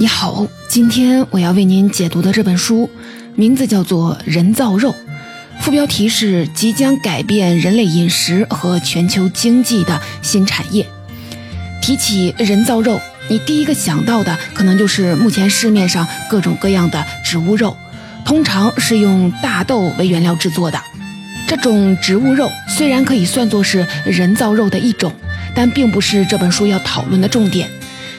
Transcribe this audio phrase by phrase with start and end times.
[0.00, 2.88] 你好，今天我要为您解读的这本书
[3.34, 4.90] 名字叫做《人造肉》，
[5.60, 10.86] 副标题是“即将改变人类饮食和全球经济的新产业”。
[11.82, 17.76] 提起人造肉，你第一个想到的可能就是目前市面上各种各样的植物肉，
[18.24, 20.80] 通常是用大豆为原料制作的。
[21.48, 25.12] 这种植物肉虽然可以算作是人造肉的一种，
[25.56, 27.68] 但并不是这本书要讨论的重点。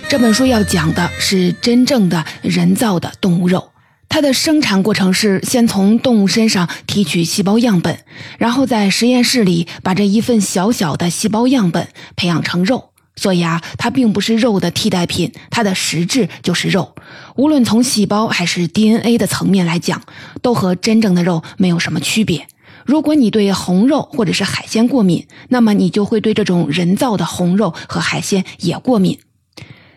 [0.09, 3.69] 这本书要讲的是真正的人造的动物肉，
[4.09, 7.99] 它的生产过程是先从动物身上提取细胞样本，
[8.39, 12.89] 然后在实验室里把这一份小小的细胞样本培养成肉。
[13.15, 16.95] 所以啊，它并不是肉的替代品，它的实质就是肉。
[17.35, 20.01] 无论从细胞还是 DNA 的层面来讲，
[20.41, 22.47] 都和真正的肉没有什么区别。
[22.83, 29.19] 如果你对红肉或者是海鲜过敏，那么你就会对这种人造的红肉和海鲜也过敏。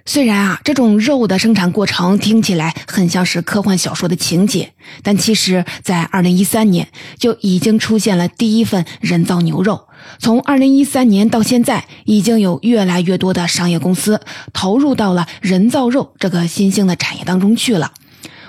[0.05, 4.73] 虽然啊，这种肉的生产过程听起来很像是科幻小说的情节，
[5.03, 9.87] 但其实，在二零一三年就已经出现了第一份人造牛肉。
[10.19, 14.21] 从二零一三年到现在，已经有越来越多的商业公司
[14.53, 17.93] 投入到了人造肉这个新兴的产业当中去了。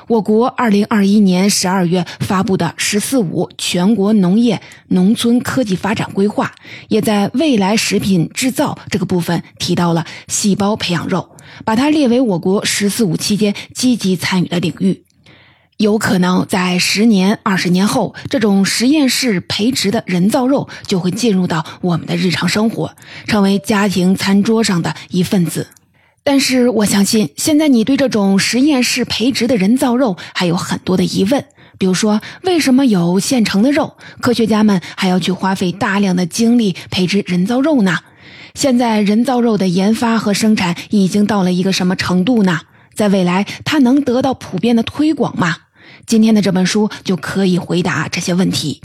[0.08, 6.52] 我国二零二一年十二月发布的“十四五”全国农业农村科技发展规划，
[6.90, 11.33] 也在未来食品制造这个部分提到了细胞培养肉，
[11.66, 15.04] 把它列为我国“十四五”期间积极参与的领域。
[15.78, 22.96] 有可能在十年、二十年后，这种实验室培植的人造肉就会进入到我们的日常生活，
[23.28, 25.68] 成为家庭餐桌上的一份子。
[26.24, 31.44] 但是我相信，现在你对这种实验室培植的人造肉还有很多的疑问，
[31.78, 38.00] 比如说，为什么有现成的肉，科学家们还要去花费大量的精力培植人造肉呢？
[38.54, 42.62] 现在人造肉的研发和生产已经到了一个什么程度呢？
[42.94, 45.58] 在未来，它能得到普遍的推广吗？
[46.06, 48.82] 今天的这本书就可以回答这些问题。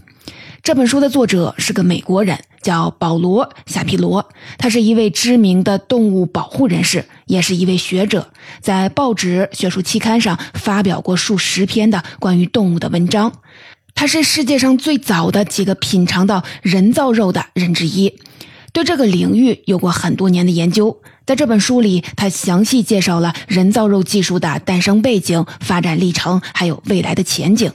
[0.62, 4.30] 这本书的作者是个美国人，叫保罗·夏皮罗。
[4.56, 13.32] 他是一位知名的动物保护人士，也是一位学者，在报纸、学术期刊上发表过数十篇的关于动物的文章。
[13.94, 18.14] 他是世界上最早的几个品尝到人造肉的人之一，
[18.72, 21.00] 对这个领域有过很多年的研究。
[21.26, 27.70] 在这本书里，他详细介绍了人造肉技术的诞生背景、发展历程，还有未来的前景。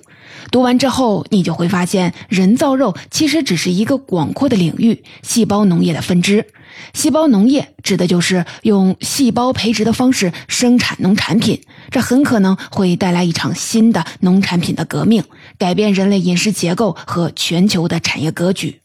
[0.52, 6.48] 读完之后，你就会发现，人造肉其实只是一个广阔的领域——细胞农业的分支。
[6.94, 11.62] 细胞农业指的就是用细胞培植的方式生产农产品，
[11.92, 15.24] 这很可能会带来一场新的农产品的革命，
[15.60, 18.82] 改变人类饮食结构和全球的产业格局。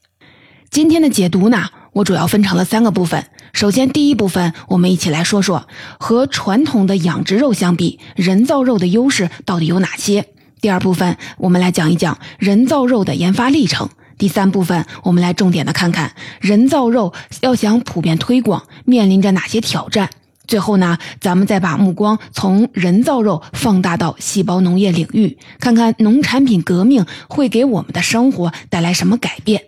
[0.70, 3.24] 今天的解读呢，我主要分成了三个部分。
[3.52, 5.66] 首先，第一部分，我们一起来说说
[5.98, 10.26] 和传统的养殖肉相比，人造肉的优势到底有哪些。
[10.60, 13.88] 第二部分，我们来讲一讲人造肉的研发历程。
[14.16, 20.08] 第三部分，我们来重点的看看人造肉要想普遍推广，面临着哪些挑战。
[20.46, 29.64] 最后呢，咱们再把目光从人造肉放大到细胞农业领域，看看农产品革命会给我们的生活带来什么改变。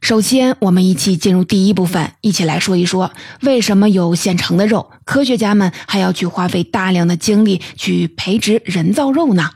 [0.00, 3.10] 首先，我们一起进入第一部分，一起来说一说
[3.42, 9.50] 为什么有现成的肉，科学家们还要去花费大量的精力去培植人造肉呢？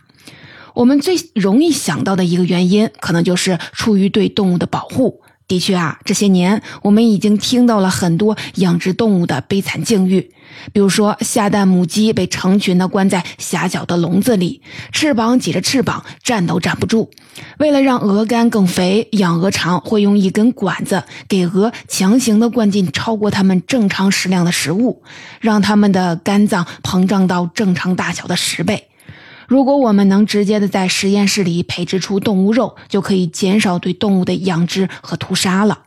[0.75, 5.21] 我们最容易想到的一个原因，可能就是出于对动物的保护。
[5.47, 10.31] 的确啊，这些年我们已经听到了很多养殖动物的悲惨境遇，
[10.73, 14.63] 比如说下蛋母鸡被成群的关在狭小的笼子里，
[14.93, 17.11] 翅膀挤着翅膀，站都站不住。
[17.59, 25.03] 为了让鹅肝更肥，养鹅场会用一根管子给鹅强行的灌进超过它们正常食量的食物，
[25.41, 28.89] 让它们的肝脏膨胀到正常大小的十倍。
[29.49, 35.81] 如果我们能直接的在实验室里培植出动物肉，就可以减少对动物的养殖和屠杀了。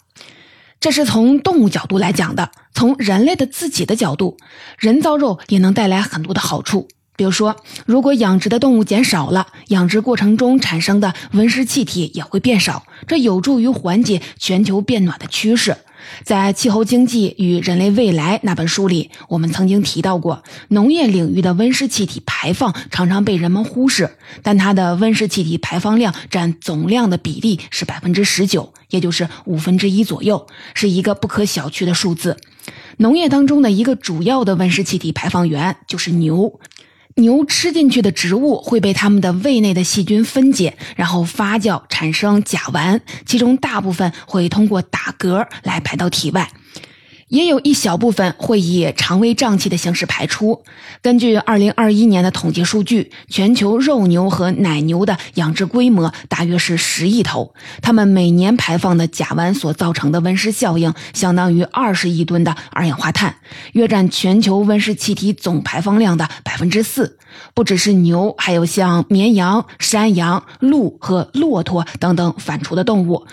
[0.84, 2.52] 这是从动物角度来讲的。
[2.74, 4.36] 从人类的自己的角度，
[4.78, 6.90] 人造肉也能带来很多的好处。
[7.16, 15.78] 比如说，如果养殖的动物减少了，养殖过程中产生的温室气体也会变少，这有助于缓解全球变暖的趋势。
[16.24, 32.38] 在《气候经济与人类未来》那本书里，我们曾经提到过，农业领域的温室气体排放常常被人们忽视，但它的温室气体排放量占总量的比例是百分之十九，也就是五分之一左右，是一个不可小觑的数字。
[32.98, 36.60] 农业当中的一个主要的温室气体排放源就是牛。
[37.16, 46.50] 牛吃进去的植物会被它们的胃内的细菌分解，然后发酵产生甲烷，其中大部分会通过打嗝来排到体外。
[47.34, 50.62] 也有一小部分会以肠胃胀气的形式排出。
[51.02, 63.38] 根据2021年的统计数据，全球肉牛和奶牛的养殖规模大约是十亿头，它们每年排放的甲烷所造成的温室效应相当于二十亿吨的二氧化碳，
[63.72, 67.18] 约占全球温室气体总排放量的百分之四。
[67.56, 73.26] 不只是牛，还有像绵羊、山羊、鹿和骆驼等等反刍的动物。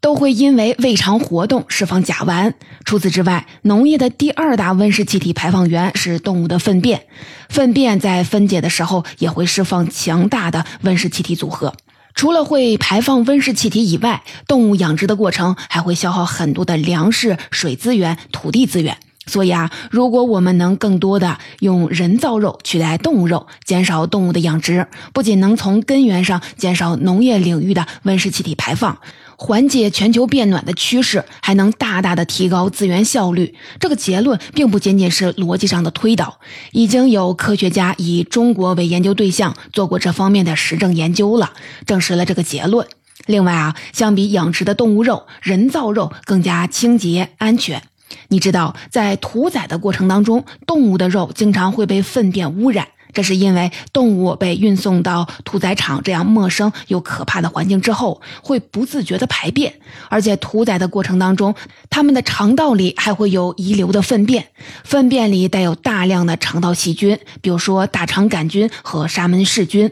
[0.00, 2.52] 都会因为胃肠活动释放甲烷。
[2.84, 7.02] 除此之外，农业的第二大温室气体排放源是动物的粪便，
[7.48, 11.74] 粪便在分解的时候也会释放强大的温室气体组合。
[12.14, 18.96] 除了会排放温室气体以外，动物养殖的过程还会消耗很多的粮食、水资源、土地资源。
[19.26, 28.98] 所以啊，如果我们能更多的用人造肉取代动物肉，减少动物的养殖，不仅能从根源上减少农业领域的温室气体排放。
[29.40, 33.54] 缓解全球变暖的趋势，还能大大的提高资源效率。
[33.78, 36.40] 这个结论并不仅仅是逻辑上的推导，
[36.72, 41.52] 已经有科学家以中国为研究对象做过这方面的实证研究了，
[41.86, 42.84] 证实了这个结论。
[43.26, 47.80] 另外啊，相比养殖的动物肉，人造肉更加清洁安全。
[48.28, 52.88] 你知道，在屠宰的过程当中，动物的肉经常会被粪便污染。
[53.12, 59.74] 这是因为动物被运送到屠宰场这样陌生又可怕的环境之后，会不自觉的排便，
[60.08, 61.54] 而且屠宰的过程当中，
[61.90, 64.48] 它们的肠道里还会有遗留的粪便，
[64.84, 69.90] 粪便里带有大量的肠道细菌，比如说大肠杆菌和沙门氏菌。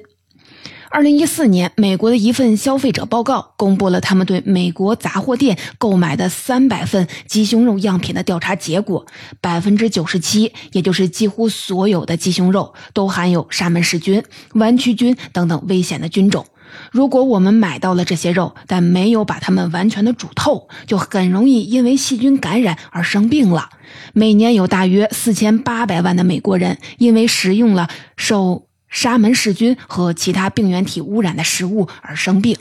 [0.96, 9.04] 二零一四年，美国的一份消费者报告公布了他们对美国杂货店购买的三百份鸡胸肉样品的调查结果，
[9.42, 16.46] 百分之九十七，也就是几乎所有的鸡胸肉都含有沙门氏菌、弯曲菌等等危险的菌种。
[16.90, 23.68] 如果我们买到了这些肉，但没有把它们完全的煮透，就很容易因为细菌感染而生病了。
[24.14, 28.62] 每年有大约四千八百万的美国人因为食用了受
[28.96, 32.56] 沙门氏菌和其他病原体污染的食物而生病。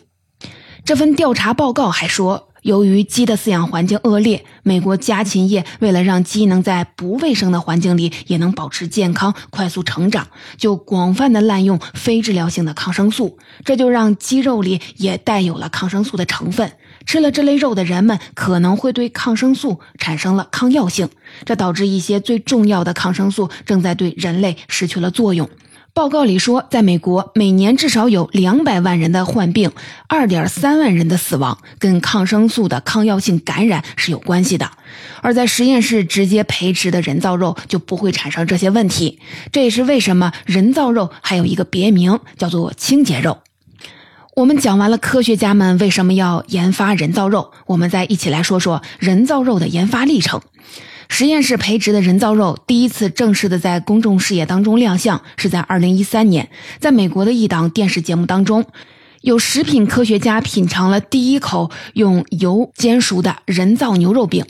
[0.84, 10.28] 这份调查报告还说，由于鸡的饲养环境恶劣，美国家禽业为了让鸡能在不卫生的环境里也能保持健康、快速成长，
[10.58, 16.74] 就广泛的滥用非治疗性的抗生素，这就让鸡肉里也带有了抗生素的成分。
[17.06, 21.08] 吃了这类肉的人们可能会对抗生素产生了抗药性，
[21.46, 25.50] 这导致一些最重要的抗生素正在对人类失去了作用。
[25.95, 29.71] 报告里说，在美国，每年至少有两百万人的患病，
[30.09, 34.69] 二点三万人的死亡，跟抗生素的抗药性感染是有关系的。
[35.21, 39.21] 而在实验室直接培植的人造肉就不会产生这些问题。
[39.53, 43.38] 这也是为什么人造肉还有一个别名叫做清洁肉。
[44.36, 50.42] 我们讲完了科学家们为什么要研发人造肉，我们再一起来说说人造肉的研发历程。
[51.07, 56.50] 实验室培植的人造肉第一次正式的在公众视野当中亮相，是在二零一三年，
[56.80, 58.66] 在美国的一档电视节目当中，
[59.22, 64.46] 有食品科学家品尝了第一口用油煎熟的人造牛肉饼，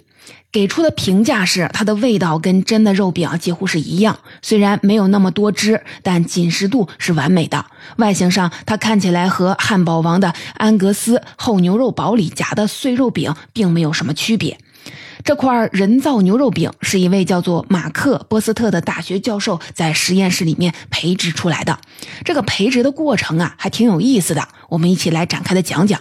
[0.51, 7.65] 给出的评价是它的味道跟真的肉饼几乎是一样，虽然没有那么多汁，但紧实度是完美的。
[7.97, 14.57] 外形上，它看起来和汉堡王的安格斯厚牛肉堡里夹的碎肉饼并没有什么区别。
[15.25, 21.79] 这块人造牛肉饼是一位叫做马克·波斯特的大学教授在实验室里面培植出来的。
[22.23, 24.47] 这个培植的过程啊，还挺有意思的。
[24.69, 25.99] 我们一起来展开的讲讲。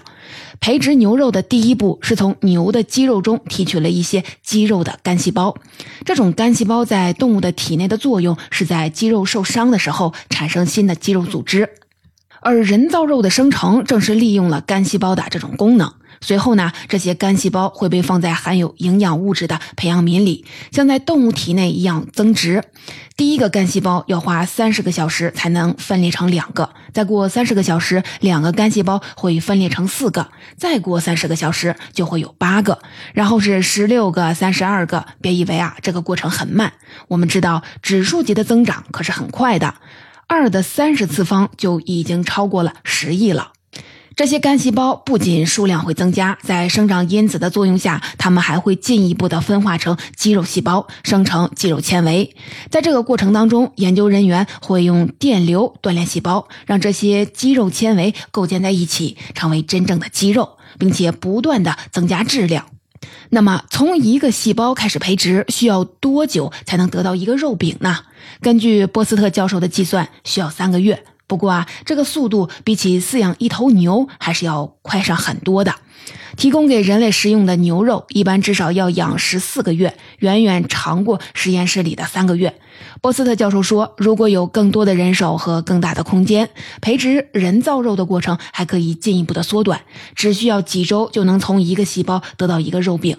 [0.61, 5.57] 培植牛肉的第一步是从牛的肌肉中提取了一些肌肉的干细胞。
[6.05, 11.71] 这种干细胞在动物的体内的作用是在肌肉受伤的时候产生新的肌肉组织，
[12.43, 15.95] 而人造肉的生成正是利用了干细胞的这种功能。
[16.25, 22.65] 随后呢，这些干细胞会被放在含有营养物质的培养皿里，像在动物体内一样增殖。
[23.15, 32.79] 第一个干细胞要花三十个小时才能分裂成两个，再过三十个小时，两个干细胞会分裂成四个，再过三十个小时就会有八个，
[33.13, 35.05] 然后是十六个、三十二个。
[35.21, 36.73] 别以为啊，这个过程很慢，
[37.09, 39.75] 我们知道指数级的增长可是很快的，
[40.27, 43.53] 二的三十次方就已经超过了十亿了。
[44.17, 52.37] 这些干细胞不仅数量会增加，在生长因子的作用下，它们还会进一步的分化成肌肉细胞，生成肌肉纤维。
[52.71, 62.67] 在这个过程当中，研究人员会用电流锻炼细胞，让这些肌肉纤维构建在一起，成为真正的肌肉，并且不断的增加质量。
[63.31, 67.99] 那么，从一个细胞开始培植，需要多久才能得到一个肉饼呢？
[68.41, 71.05] 根据波斯特教授的计算，需要三个月。
[71.27, 75.75] 不过啊，这个速度比起饲养一头牛还是要快上很多的。
[76.37, 82.61] 提供给人类食用的牛肉，一般至少要养十四个月，远远长过实验室里的三个月。
[83.01, 86.51] 波斯特教授说，如果有更多的人手和更大的空间，
[86.83, 89.81] 培植人造肉的过程还可以进一步的缩短，
[90.17, 93.17] 只需要几周就能从一个细胞得到一个肉饼。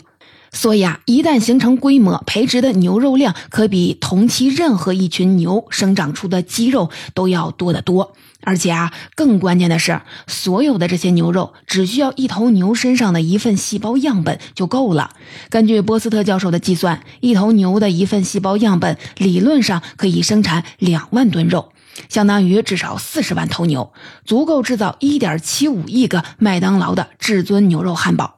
[0.56, 8.14] 所以啊，一旦形成规模，培植的牛肉量可比同期任何一群牛生长出的肌肉都要多得多。
[8.42, 15.12] 而且啊，更关键的是，所有的这些牛肉只需要一头牛身上的一份细胞样本就够了。
[15.50, 21.74] 根据波斯特教授的计算，一头牛的一份细胞样本理论上可以生产两万吨肉，
[22.08, 23.92] 相当于至少四十万头牛，
[24.24, 28.35] 足够制造一点七五亿个麦当劳的至尊牛肉汉堡。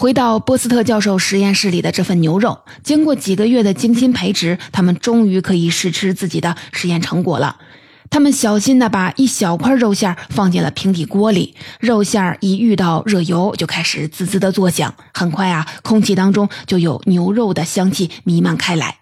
[0.00, 7.56] 回到波斯特教授实验室里的这份牛肉，经过几个月的精心培植，他们终于可以试吃自己的实验成果了。
[8.08, 14.94] 他们小心地把一小块肉馅放进了平底锅里，肉馅一遇到热油就开始滋滋地作响。
[15.12, 18.98] 很快啊，空气当中就有牛肉的香气弥漫开来。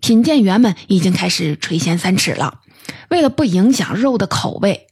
[0.00, 2.58] 品鉴员们已经开始垂涎三尺了。
[3.10, 4.88] 为了不影响肉的口味。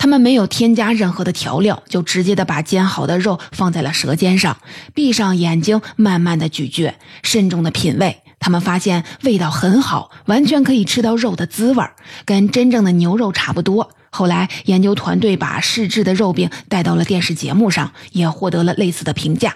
[0.00, 4.56] 他们没有添加任何的调料，就直接的把煎好的肉放在了舌尖上，
[4.94, 8.22] 闭上眼睛，慢慢的咀嚼，慎重的品味。
[8.38, 11.92] 他们发现味道很好，完全可以吃到肉的滋味儿，
[12.24, 13.90] 跟真正的牛肉差不多。
[14.08, 19.54] 后来，研究团队把试制的肉饼带到了电视节目上，也获得了类似的评价。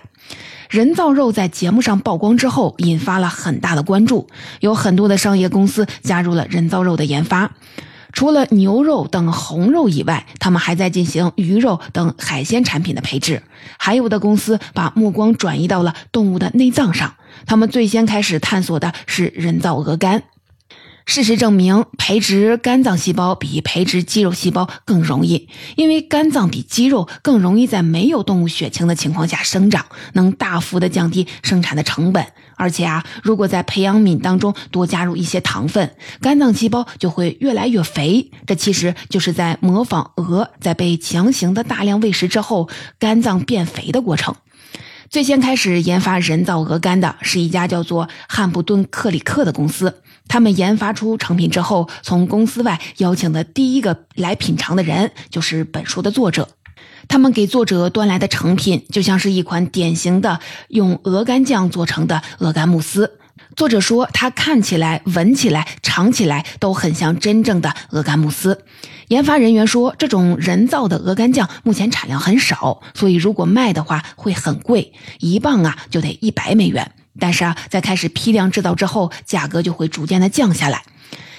[0.68, 4.28] 人造肉在节目上曝光之后，引发了很大的关注，
[4.60, 7.52] 有很多的商业公司加入了人造肉的研发。
[8.14, 13.42] 除了牛肉等红肉以外，他们还在进行鱼肉等海鲜产品的培植。
[13.76, 20.22] 还有的公司把目光转移到了动物的内脏上，他们最先开始探索的是人造鹅肝。
[21.06, 32.24] 事实证明，培植肝脏细胞比培植肌肉细胞更容易，因为肝脏比肌肉更容易在没有动物血清的情况下生长，能大幅的降低生产的成本。
[32.56, 38.30] 而且啊，如果在培养皿当中多加入一些糖分，肝脏细胞就会越来越肥。
[38.46, 42.68] 这其实就是在模仿鹅在被强行的大量喂食之后，
[42.98, 44.34] 肝脏变肥的过程。
[45.10, 50.02] 最先开始研发人造鹅肝的是一家叫做汉布顿克里克的公司。
[50.26, 56.48] 他们研发出成品之后，从公司外邀请的第一个来品尝的人就是本书的作者。
[57.08, 63.18] 他们给作者端来的成品就像是一款典型的用鹅肝酱做成的鹅肝慕斯。
[63.56, 68.64] 作者说，它看起来、闻起来、尝起来都很像真正的鹅肝慕斯。
[69.08, 76.92] 研发人员说，这种人造的鹅肝酱目前产量很少，所以如果卖的话会很贵，一磅啊就得一百美元。
[77.20, 80.82] 但是啊，在开始批量制造之后，价格就会逐渐的降下来。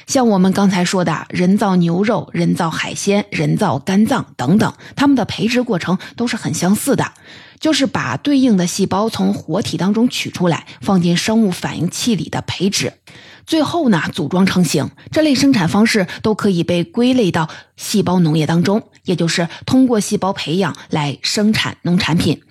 [0.07, 7.12] 像我们刚才说的人造牛肉、人造海鲜、人造肝脏等等，它们的培植过程都是很相似的，
[7.59, 12.93] 就是把对应的细胞从活体当中取出来，放进生物反应器里的培植，
[13.47, 14.91] 最后呢组装成型。
[15.12, 22.41] 这类生产方式都可以被归类到细胞农业当中，也就是通过细胞培养来生产农产品。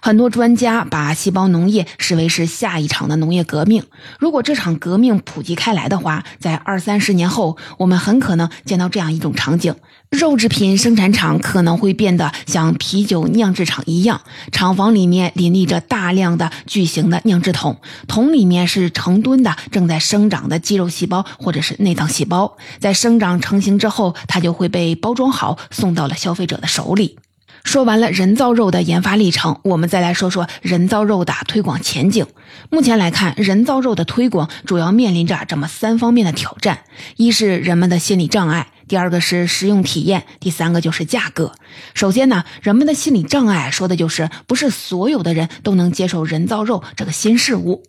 [0.00, 3.82] 很多专家把细胞农业视为是下一场的农业革命。
[4.18, 9.74] 如果这场革命普及开来的话，在二三十年后，我们很可能见到这样一种场景：
[10.10, 14.20] 肉制品生产厂可能会变得像啤酒酿制厂一样，
[14.52, 22.56] 厂房里面林立着大量的巨型的酿制桶，桶里面是成吨的正在生长的肌肉细胞或者是内脏细胞。
[22.78, 27.18] 在生长成型之后，它就会被包装好，送到了消费者的手里。
[27.64, 32.24] 说完了人造肉的研发历程，我们再来说说人造肉的推广前景。
[32.70, 36.84] 目前来看，人造肉的推广主要面临着这么三方面的挑战：
[37.16, 41.52] 一是人们的心理障碍，第二个是食用体验，第三个就是价格。
[41.94, 47.82] 首先呢，人们的心理障碍说的就是不是所有的人都能接受人造肉这个新事物。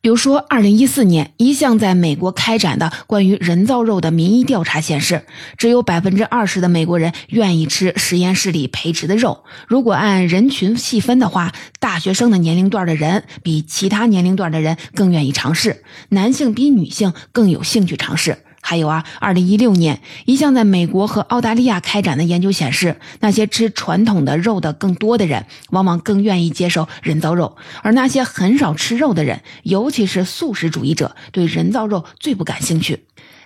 [0.00, 5.24] 比如说，二零一四年一项在美国开展的关于人造肉的民意调查显示，
[5.56, 9.44] 只有百分之二十的美国人愿意吃实验室里培植的肉。
[9.66, 18.43] 如果按人群细分的话，大学生的年龄段的人比其他年龄段的人更愿意尝试，男性比女性更有兴趣尝试。
[18.66, 33.04] 还有啊，二零一六年一项在美国和澳大利亚开展的研究显示，那些吃传统的肉的更多的人，往往更愿意接受人造肉，而那些很少吃肉的人，尤其是素食主义者，对人造肉最不感兴趣。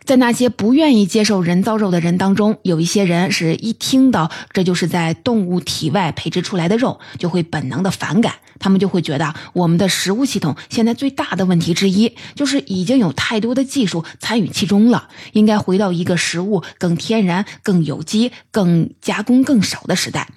[0.08, 8.36] 在那些不愿意接受人造肉的人当中，有一些人是一听到这就是在动物体外培植出来的肉，就会本能的反感。
[8.58, 15.08] 他们就会觉得，我们的食物系统现在最大的问题之一，就是已经有太多的技术参与其中了。
[15.32, 20.30] 应该回到一个食物更天然、更有机、更加工更少的时代，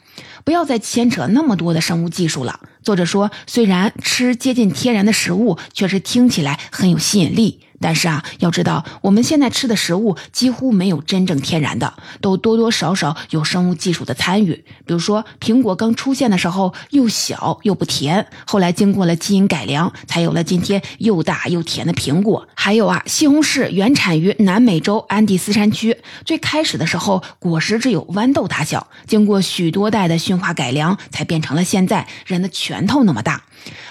[0.44, 2.60] 不要再牵扯那么多的生物技术了。
[2.84, 7.62] 作者说，虽然吃接近天然的食物确实听起来很有吸引力。
[7.81, 14.53] 但是啊，要知道我们现在吃的食物几乎没有真正天然的，都多多少少有生物技术的参与。
[14.85, 22.47] 比如说，苹果刚出现的时候又小又不甜，后来经过了基因改良，才有了今天又大又甜的苹果。
[22.53, 33.43] 还有啊，西红柿原产于南美洲安第斯山区，最开始的时候果实只有豌豆大小，经过许多代的驯化改良，才变成了现在人的拳头那么大。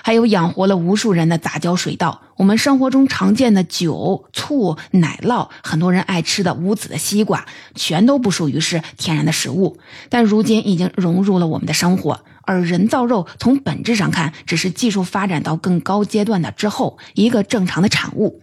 [0.03, 12.25] 还有养活了无数人的杂交水稻，我们生活中常见的酒、醋、奶酪，很多人爱吃的无籽的西瓜，全都不属于是天然的食物，但如今已经融入了我们的生活。
[12.43, 18.41] 而人造肉从本质上看，只是技术发展到更高阶段的之后一个正常的产物。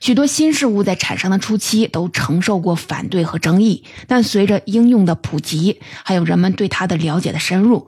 [0.00, 7.86] 许多新事物在产生的初期都承受过反对和争议，但随着应用的普及，还有人们对它的了解的深入。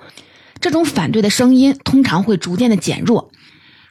[0.61, 3.31] 这种反对的声音通常会逐渐的减弱。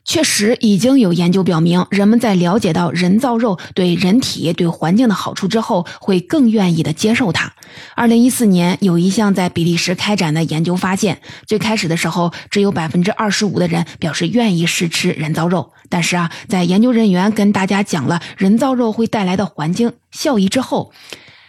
[0.05, 7.53] 确实，已经有研究表明，人们在了解到人造肉对人体、对环境的好处之后，会更愿意的接受它。
[7.95, 15.71] 二零一四年，有一项在比利时开展的研究发现，最开始的时候，只有百分之二十五的人表示愿意试吃人造肉。
[15.87, 20.91] 但是啊，在研究人员跟大家讲了人造肉会带来的环境效益之后，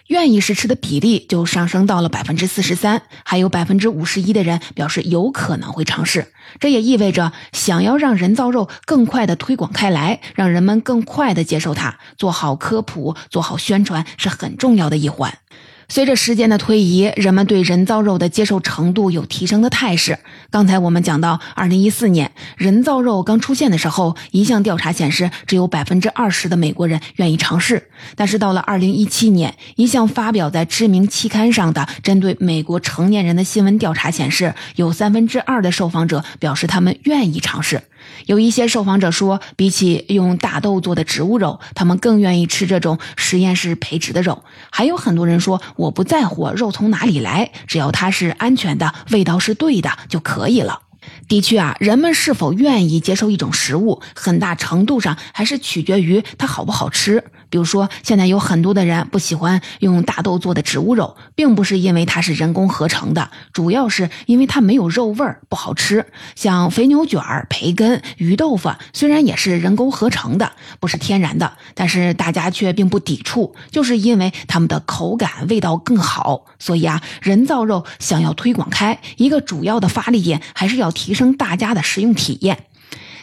[0.08, 6.32] 愿意试吃的比例就上升到了百分之四十三，还有百分之五十一的人表示有可能会尝试。
[6.60, 15.38] 这也意味着，想要让人造肉更快的推广开来，让人们更快的接受它，做好科普、做好宣传是很重要的一环。
[15.88, 20.18] 随着时间的推移，人们对人造肉的接受程度有提升的态势。
[20.50, 27.88] 刚才我们讲到，二零一四年人造肉刚出现的时候，一项调查显示，只有百分之二十的美国人愿意尝试。
[28.16, 37.82] 但是到了二零一七年，一项发表在知名期刊上的针对美国成年人的新闻调查显示，有三分之二的受访者表示他们愿意尝试。
[38.26, 44.44] 有一些受访者说，比起用大豆做的植物肉，他们更愿意吃这种实验室培植的肉。
[44.70, 50.80] 还有很多人说，我不在乎肉从哪里来，只要它是安全的，味道是对的就可以了。
[51.28, 57.24] 的确啊，人们是否愿意接受一种食物，很大程度上还是取决于它好不好吃。
[57.54, 66.04] 比如说，现在有很多的人不喜欢用大豆做的植物肉，并不是因为它是人工合成的，主要是因为它没有肉味儿，不好吃。
[66.34, 76.46] 像肥牛卷、培根、鱼豆腐，虽然也是人工合成的，不是天然的，但是大家却并不抵触，就是因为它们的口感、味道更好。
[76.58, 82.64] 所以啊，人造肉想要推广开，一个主要的发力点还是要提升大家的食用体验。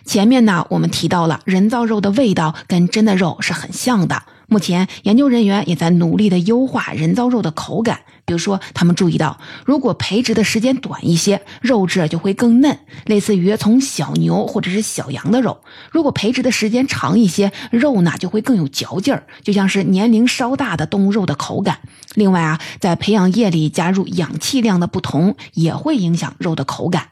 [0.06, 4.24] 前面呢，我们提到了人造肉的味道跟真的肉是很像的。
[4.48, 8.02] 目前研究人员也在努力的优化人造肉的口感。
[8.26, 15.58] 比如说，他们注意到，如果培植的时间短一些，肉质就会更嫩，类似于从小牛或者是小羊的肉；
[15.90, 21.80] 如果培植的时间长一些，肉呢就会更有嚼劲儿，就像是年龄稍大的动物肉的口感。
[22.16, 27.11] 另外啊，在培养液里加入氧气量的不同，也会影响肉的口感。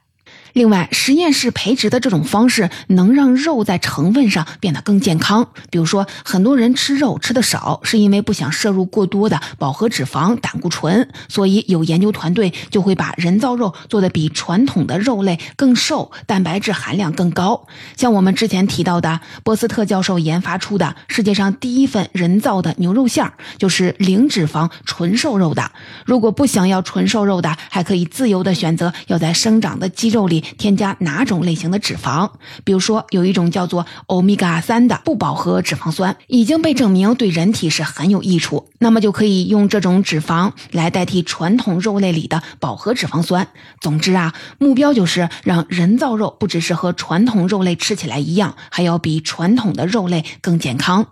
[0.53, 5.47] 另外，实验室培植的这种方式能让肉在成分上变得更健康。
[5.69, 17.67] 比如说，很多人吃肉吃的少，是因为不想摄入过多的饱和脂肪、胆固醇，所以有研究团队就会把人造肉做的比传统的肉类更瘦，蛋白质含量更高。
[17.95, 25.71] 像我们之前提到的，波斯特教授研发出的世界上第一份人造的牛肉馅儿，就是零脂肪纯瘦肉的。
[26.05, 30.38] 如果不想要纯瘦肉的，还可以自由的选择要在生长的肌肉里。
[30.41, 32.31] 添加哪种类型的脂肪？
[32.63, 38.69] 比如说，有一种叫做欧米伽三的不饱和脂肪酸，已经被证明对人体是很有益处。
[38.79, 43.47] 那么就可以用这种脂肪来代替传统肉类里的饱和脂肪酸。
[43.81, 51.07] 总之啊，目标就是让人造肉不只是和传统肉类吃起来一样，还要比传统的肉类更健康。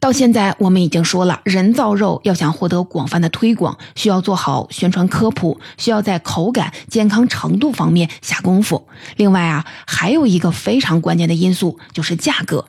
[0.00, 8.88] 到现在，我们已经说了，人造肉要想获得广泛的推广，需要做好宣传科普，需要在口感、健康程度方面下功夫。
[9.16, 12.64] 另外啊，还有一个非常关键的因素就是价格。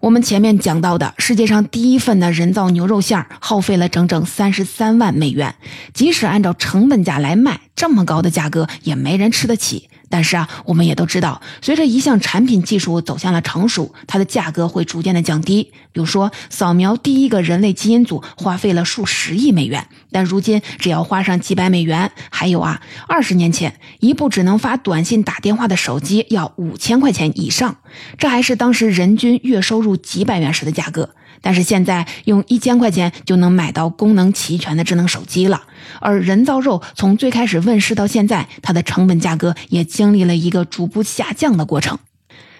[0.00, 5.54] 我们前面讲到的世界上第一份的人造牛肉馅儿，耗费了整整三十三万美元，
[5.92, 9.90] 即使按照成本价来卖，这么高的价格也没人吃得起。
[10.12, 15.72] 但是啊，我们也都知道，随着一项产品技术走向了成熟，它的价格会逐渐的降低。
[15.90, 22.12] 比如说，扫描第一个人类基因组花费了数十亿美元，但如今只要花上几百美元。
[22.30, 27.78] 还有啊，二十年前，一部只能发短信打电话的手机要五千块钱以上，
[28.18, 31.14] 这还是当时人均月收入几百元时的价格。
[31.42, 35.64] 但是现在用一千块钱就能买到功能齐全的智能手机了，
[36.00, 41.98] 而人造肉从最开始问世到现在，它的成本价格也经历了一个逐步下降的过程。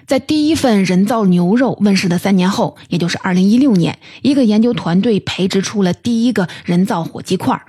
[0.05, 7.63] 在第一份人造牛肉问世的三年后，也就是二零一六年，一个研究团队培植出了第一个人造火鸡块，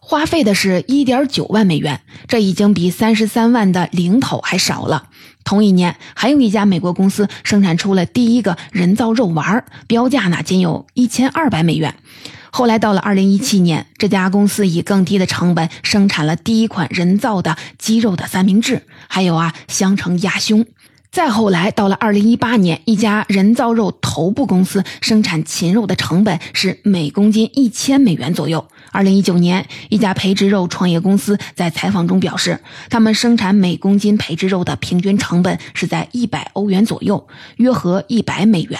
[0.00, 5.08] 花费的是一点九万美元，这已经比三十三万的零头还少了。
[5.44, 11.94] 同一年，还有一家美国公司生产出了第一个人造肉丸，标价呢仅有一千二百美元。
[12.50, 20.66] 后来到了二零一七年，这家公司以更低的成本生产了第一款人造的鸡肉的三明治，还有啊香橙鸭胸。
[21.10, 28.66] 再后来到了二零一八年，一家人造肉头部公司生产禽肉的成本是每公斤一千美元左右。
[28.92, 37.26] 二零一九年，一家培植肉创业公司在采访中表示，他们生产每公斤培植肉的平均成本是在一百欧元左右，
[37.56, 38.78] 约合一百美元。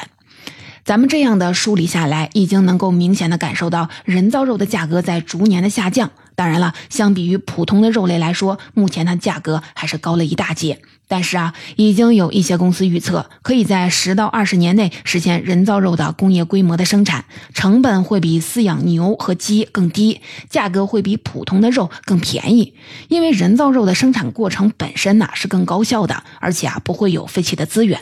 [0.85, 6.11] 咱们这样的梳理下来，已经能够明显的感受到人造肉的价格在逐年的下降。
[6.35, 10.81] 当然了，相比于普通的肉类来说，目前它价格还是高了一大截。
[11.09, 22.73] 但是啊，已经有一些公司预测，可以在十到二十年内实现人造肉的工业规模的生产，成本会比饲养牛和鸡更低，价格会比普通的肉更便宜。
[23.09, 28.01] 因为人造肉的生产过程本身呢是更高效的，而且啊不会有废弃的资源。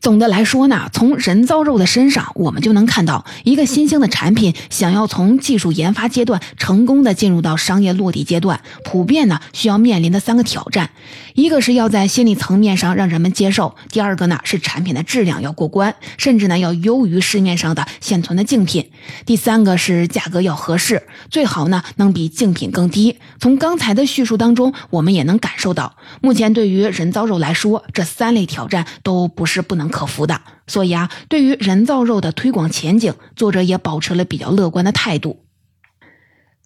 [0.00, 10.90] 总的来说呢，从人造肉的身上，我们就能看到，一个新兴的产品想要从技术研发阶段成功的进入到商业落地阶段，普遍呢需要面临的三个挑战：
[11.34, 18.84] 一个是要在心理层面上让人们接受；第二个呢是产品的质量要过关，甚至呢要优于市面上的现存的竞品；
[19.24, 23.18] 第三个是价格要合适，最好呢能比竞品更低。
[23.40, 29.85] 从刚才的叙述当中，我们也能感受到，目前对于人造肉来说，这三类挑战都不是不能。
[29.88, 35.42] 克服的，所以啊，对于人造肉的推广前景，作者也保持了比较乐观的态度。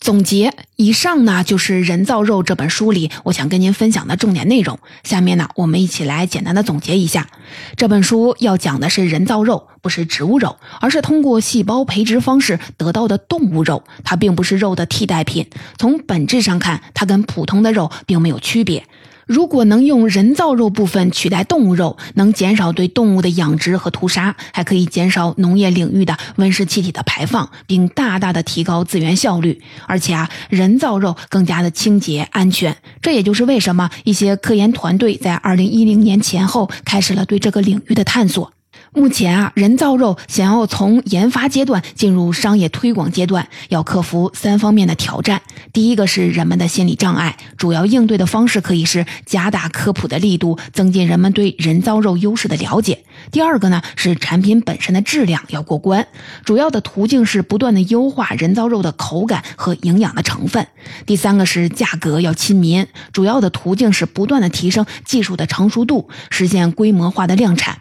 [0.01, 4.79] 总结以上呢，就是《人造肉》这本书里我想跟您分享的重点内容。
[5.05, 7.29] 下面呢，我们一起来简单的总结一下。
[7.77, 13.85] 这本书要讲的是人造肉，不是植物肉，而是通过细胞培植方式得到的动物肉。
[14.03, 18.87] 它并不是肉的替代品，从本质上看，它跟普通的肉并没有区别。
[19.31, 29.63] 如果能用人造肉部分取代动物肉，能减少对动物的养殖和屠杀，还可以减少农业领域的温室气体的排放，并大大的提高资源效率。
[29.87, 32.77] 而且啊，人造肉更加的清洁安全。
[33.01, 38.53] 这也就是为什么一些科研团队在二零一零年前后开始了对这个领域的探索。
[38.93, 45.41] 目前啊，人造肉想要从研发阶段进入商业推广阶段，要克服三方面的挑战。
[45.73, 53.05] 第一个是人们的心理障碍，主要应对的方式可以是加大科普的力度，增进人们对人造肉优势的了解。
[53.31, 56.09] 第二个呢是产品本身的质量要过关，
[56.45, 60.67] 主要的途径是不断的优化人造肉的口感和营养的成分。
[61.07, 67.79] 第三个是价格要亲民，主要的途径是不断的提升技术的成熟度，实现规模化的量产。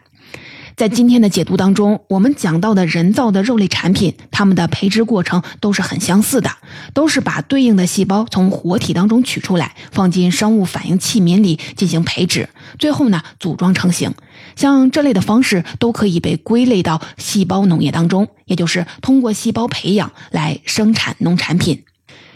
[0.80, 6.50] 在今天的解读当中，我们讲到的人造的肉类产品，它们的培植过程都是很相似的，
[6.94, 14.14] 都是把对应的细胞从活体当中取出来，放进生物反应器皿里进行培植，最后呢组装成型。
[14.56, 21.84] 像这类的方式都可以被归类到细胞农业当中，也就是通过细胞培养来生产农产品。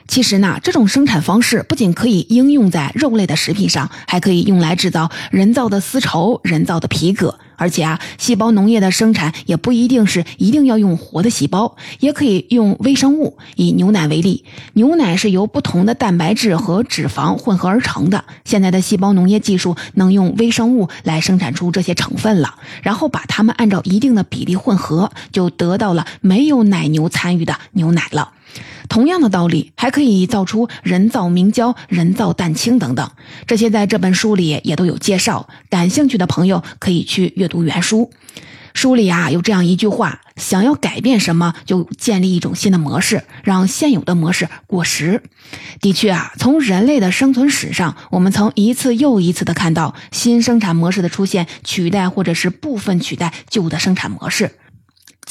[0.06, 7.39] 其实呢，这种生产方式不仅可以应用在肉类的食品上，还可以用来制造人造的丝绸、人造的皮革。
[7.58, 13.38] 而且啊，细胞农业的生产也不一定是一定要用活的细胞，也可以用微生物。
[13.56, 18.24] 以牛奶为例，牛奶是由不同的蛋白质和脂肪混合而成的。
[18.46, 28.32] 现在的细胞农业技术能用微生物来生产出这些成分了，然后把它们按照一定的比例混合，就得到了没有奶牛参与的牛奶了。
[28.89, 33.12] 同样的道理，还可以造出人造明胶、人造蛋清等等，
[33.48, 35.48] 这些在这本书里也都有介绍。
[35.70, 38.12] 感兴趣的朋友可以去阅读原书。
[38.74, 45.22] 书里啊有这样一句话：想要改变什么，就建立一种新的模式，让现有的模式过时。
[45.80, 54.52] 的确啊，从人类的生存史上，我们曾一次又一次的看到新生产模式的出现，取代或者是部分取代旧的生产模式。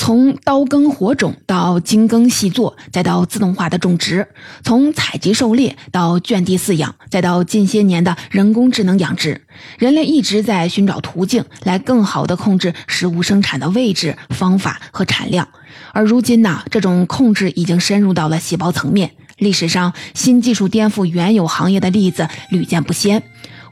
[0.02, 4.24] 从刀耕火种到精耕细作，再到自动化的种植；
[4.64, 9.42] 从采集狩猎到圈地饲养，再到近些年的人工智能养殖，
[9.78, 15.46] 人类一直在寻找途径来更好地控制食物生产的位置、方法和产量。
[15.92, 19.12] 而如今呢，这种控制已经深入到了细胞层面。
[19.38, 23.22] 历史上，新技术颠覆原有行业的例子屡见不鲜。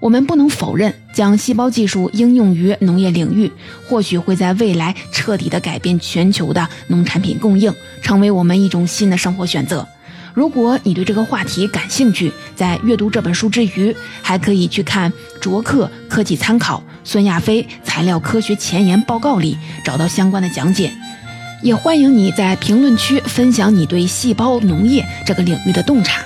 [0.00, 3.52] 我们不能否认，将细胞技术应用于农业领域，
[3.86, 9.86] 或许会在未来彻底的改变全球的农产品供应，成为我们一种新的生活选择。
[10.32, 20.90] 如果你对这个话题感兴趣，在阅读这本书之余，还可以去看卓克科技参考孙亚飞材料科学前沿报告里找到相关的讲解。
[21.62, 26.24] 也欢迎你在评论区分享你对细胞农业这个领域的洞察。